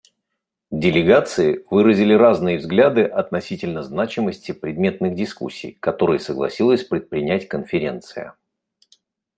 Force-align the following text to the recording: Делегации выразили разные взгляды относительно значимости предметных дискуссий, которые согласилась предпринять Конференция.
Делегации 0.71 1.63
выразили 1.69 2.13
разные 2.15 2.57
взгляды 2.57 3.03
относительно 3.03 3.83
значимости 3.83 4.51
предметных 4.51 5.13
дискуссий, 5.13 5.73
которые 5.79 6.17
согласилась 6.17 6.83
предпринять 6.83 7.47
Конференция. 7.47 8.35